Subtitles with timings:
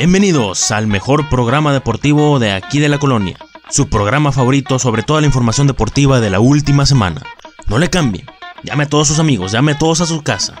[0.00, 3.36] Bienvenidos al mejor programa deportivo de aquí de la colonia,
[3.68, 7.20] su programa favorito sobre toda la información deportiva de la última semana.
[7.66, 8.24] No le cambien,
[8.62, 10.54] llame a todos sus amigos, llame a todos a su casa,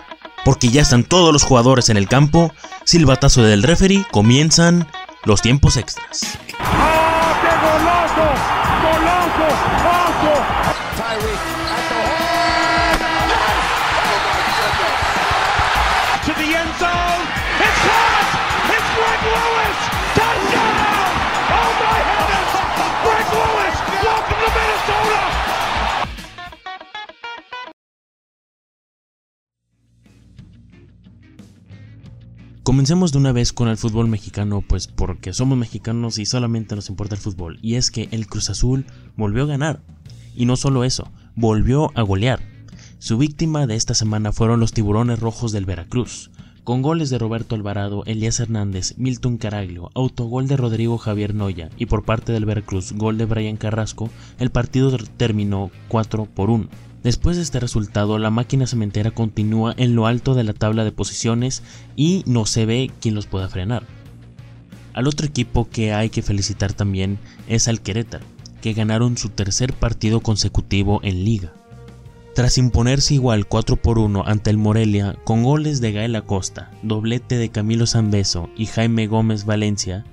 [0.44, 2.52] porque ya están todos los jugadores en el campo,
[2.84, 4.86] silbatazo del referee, comienzan
[5.24, 6.20] los tiempos extras.
[6.58, 8.20] ¡Ah, qué golazo!
[8.82, 9.84] ¡Golazo!
[9.84, 9.99] ¡Golazo!
[32.70, 36.88] Comencemos de una vez con el fútbol mexicano, pues porque somos mexicanos y solamente nos
[36.88, 37.58] importa el fútbol.
[37.62, 39.80] Y es que el Cruz Azul volvió a ganar.
[40.36, 42.38] Y no solo eso, volvió a golear.
[43.00, 46.30] Su víctima de esta semana fueron los tiburones rojos del Veracruz,
[46.62, 51.86] con goles de Roberto Alvarado, Elías Hernández, Milton Caraglio, autogol de Rodrigo Javier Noya y
[51.86, 56.68] por parte del Veracruz gol de Brian Carrasco, el partido terminó 4 por 1.
[57.02, 60.92] Después de este resultado, la máquina cementera continúa en lo alto de la tabla de
[60.92, 61.62] posiciones
[61.96, 63.84] y no se ve quién los pueda frenar.
[64.92, 68.26] Al otro equipo que hay que felicitar también es al Querétaro,
[68.60, 71.54] que ganaron su tercer partido consecutivo en liga.
[72.34, 77.38] Tras imponerse igual 4 por 1 ante el Morelia con goles de Gael Acosta, doblete
[77.38, 80.04] de Camilo Zambeso y Jaime Gómez Valencia,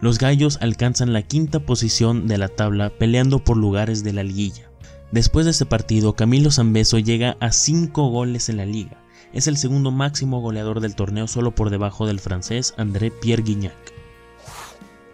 [0.00, 4.71] los gallos alcanzan la quinta posición de la tabla peleando por lugares de la liguilla.
[5.12, 9.04] Después de este partido, Camilo Zambeso llega a 5 goles en la liga.
[9.34, 13.76] Es el segundo máximo goleador del torneo solo por debajo del francés André Pierre Guignac.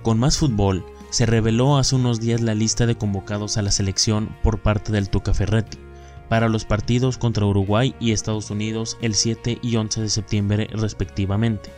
[0.02, 4.36] Con más fútbol, se reveló hace unos días la lista de convocados a la selección
[4.44, 5.78] por parte del Tuca Ferretti
[6.28, 11.70] para los partidos contra Uruguay y Estados Unidos el 7 y 11 de septiembre respectivamente.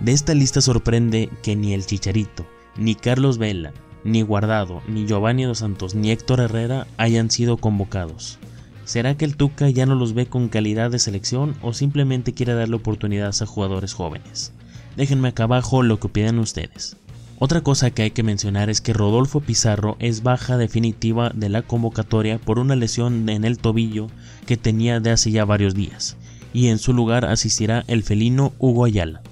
[0.00, 2.46] De esta lista sorprende que ni el Chicharito,
[2.76, 3.72] ni Carlos Vela,
[4.04, 8.38] ni Guardado, ni Giovanni Dos Santos, ni Héctor Herrera hayan sido convocados.
[8.84, 12.54] ¿Será que el Tuca ya no los ve con calidad de selección o simplemente quiere
[12.54, 14.52] darle oportunidades a jugadores jóvenes?
[14.96, 16.96] Déjenme acá abajo lo que opinan ustedes.
[17.38, 21.62] Otra cosa que hay que mencionar es que Rodolfo Pizarro es baja definitiva de la
[21.62, 24.08] convocatoria por una lesión en el tobillo
[24.44, 26.18] que tenía de hace ya varios días,
[26.52, 29.22] y en su lugar asistirá el felino Hugo Ayala.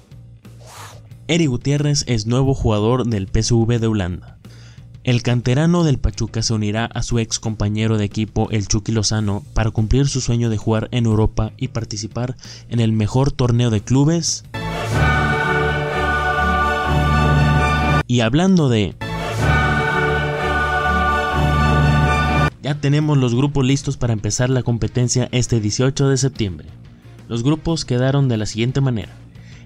[1.27, 4.38] Eri Gutiérrez es nuevo jugador del PSV de Holanda.
[5.09, 9.43] El canterano del Pachuca se unirá a su ex compañero de equipo, el Chucky Lozano,
[9.55, 12.35] para cumplir su sueño de jugar en Europa y participar
[12.69, 14.43] en el mejor torneo de clubes.
[18.05, 18.93] Y hablando de...
[22.61, 26.67] Ya tenemos los grupos listos para empezar la competencia este 18 de septiembre.
[27.27, 29.15] Los grupos quedaron de la siguiente manera.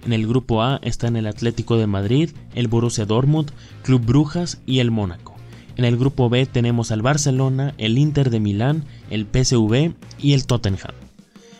[0.06, 3.52] En el grupo A están el Atlético de Madrid, el Borussia Dortmund,
[3.82, 5.33] Club Brujas y el Mónaco.
[5.76, 10.46] En el grupo B tenemos al Barcelona, el Inter de Milán, el PSV y el
[10.46, 10.94] Tottenham.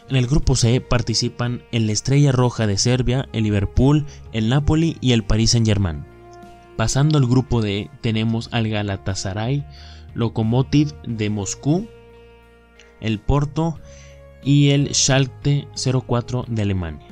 [0.10, 5.14] En el grupo C participan el Estrella Roja de Serbia, el Liverpool, el Napoli y
[5.14, 6.06] el Paris Saint-Germain.
[6.78, 9.66] Pasando al grupo D tenemos al Galatasaray,
[10.14, 11.88] Lokomotiv de Moscú,
[13.02, 13.80] el Porto
[14.44, 17.08] y el Schalke 04 de Alemania.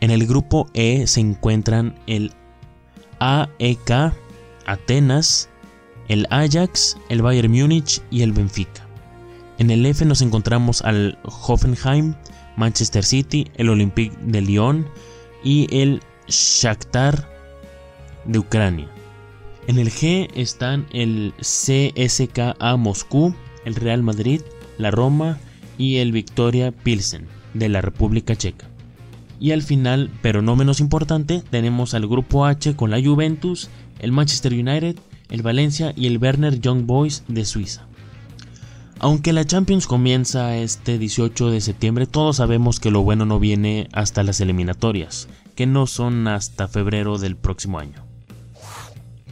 [0.00, 2.32] En el grupo E se encuentran el
[3.18, 4.14] AEK,
[4.64, 5.49] Atenas,
[6.10, 8.84] el Ajax, el Bayern Múnich y el Benfica.
[9.58, 12.14] En el F nos encontramos al Hoffenheim,
[12.56, 14.88] Manchester City, el Olympique de Lyon
[15.44, 17.28] y el Shakhtar
[18.24, 18.88] de Ucrania.
[19.68, 23.32] En el G están el CSKA Moscú,
[23.64, 24.40] el Real Madrid,
[24.78, 25.38] la Roma
[25.78, 28.66] y el Victoria Pilsen de la República Checa.
[29.38, 34.10] Y al final, pero no menos importante, tenemos al grupo H con la Juventus, el
[34.10, 34.96] Manchester United,
[35.30, 37.86] el Valencia y el Werner Young Boys de Suiza.
[38.98, 43.88] Aunque la Champions comienza este 18 de septiembre, todos sabemos que lo bueno no viene
[43.92, 48.04] hasta las eliminatorias, que no son hasta febrero del próximo año.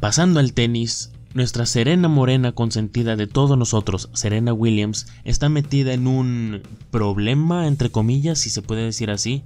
[0.00, 6.06] Pasando al tenis, nuestra Serena Morena consentida de todos nosotros, Serena Williams, está metida en
[6.06, 9.42] un problema, entre comillas, si se puede decir así.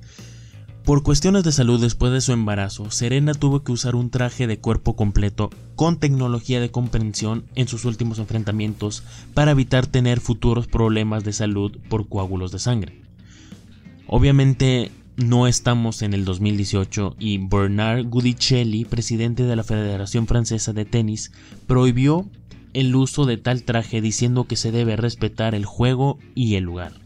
[0.84, 4.58] Por cuestiones de salud después de su embarazo, Serena tuvo que usar un traje de
[4.58, 11.22] cuerpo completo con tecnología de comprensión en sus últimos enfrentamientos para evitar tener futuros problemas
[11.22, 13.00] de salud por coágulos de sangre.
[14.08, 20.84] Obviamente no estamos en el 2018 y Bernard Gudicelli, presidente de la Federación Francesa de
[20.84, 21.30] Tenis,
[21.68, 22.28] prohibió
[22.72, 27.01] el uso de tal traje diciendo que se debe respetar el juego y el lugar.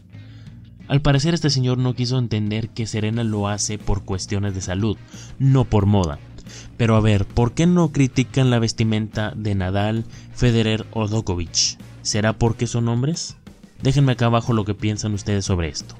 [0.87, 4.97] Al parecer este señor no quiso entender que Serena lo hace por cuestiones de salud,
[5.37, 6.19] no por moda.
[6.77, 11.77] Pero a ver, ¿por qué no critican la vestimenta de Nadal, Federer o Djokovic?
[12.03, 13.35] ¿Será porque son hombres?
[13.83, 15.95] Déjenme acá abajo lo que piensan ustedes sobre esto.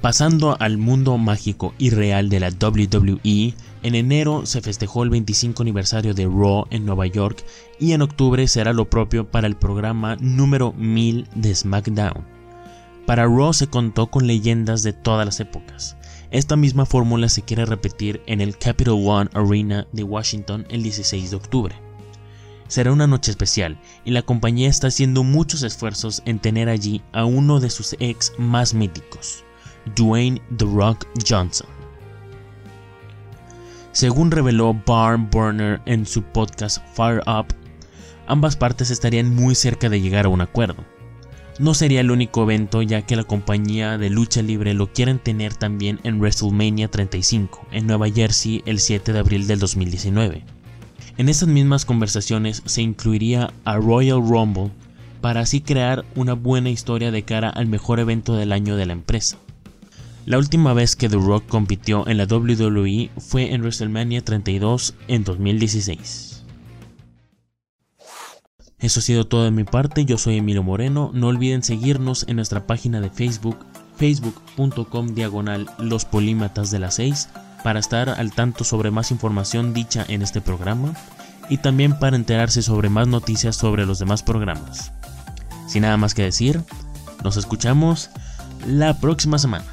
[0.00, 5.62] Pasando al mundo mágico y real de la WWE, en enero se festejó el 25
[5.62, 7.44] aniversario de Raw en Nueva York
[7.78, 12.35] y en octubre será lo propio para el programa número 1000 de SmackDown.
[13.06, 15.96] Para Raw se contó con leyendas de todas las épocas.
[16.32, 21.30] Esta misma fórmula se quiere repetir en el Capital One Arena de Washington el 16
[21.30, 21.76] de octubre.
[22.66, 27.24] Será una noche especial y la compañía está haciendo muchos esfuerzos en tener allí a
[27.24, 29.44] uno de sus ex más míticos,
[29.94, 31.68] Dwayne The Rock Johnson.
[33.92, 37.54] Según reveló Barn Burner en su podcast Fire Up,
[38.26, 40.95] ambas partes estarían muy cerca de llegar a un acuerdo.
[41.58, 45.54] No sería el único evento ya que la compañía de lucha libre lo quieren tener
[45.54, 50.44] también en WrestleMania 35 en Nueva Jersey el 7 de abril del 2019.
[51.16, 54.70] En estas mismas conversaciones se incluiría a Royal Rumble
[55.22, 58.92] para así crear una buena historia de cara al mejor evento del año de la
[58.92, 59.38] empresa.
[60.26, 65.24] La última vez que The Rock compitió en la WWE fue en WrestleMania 32 en
[65.24, 66.35] 2016.
[68.78, 72.36] Eso ha sido todo de mi parte, yo soy Emilio Moreno, no olviden seguirnos en
[72.36, 73.56] nuestra página de Facebook,
[73.96, 77.30] facebook.com diagonal los polímatas de las 6,
[77.64, 80.94] para estar al tanto sobre más información dicha en este programa
[81.48, 84.92] y también para enterarse sobre más noticias sobre los demás programas.
[85.66, 86.62] Sin nada más que decir,
[87.24, 88.10] nos escuchamos
[88.66, 89.64] la próxima semana.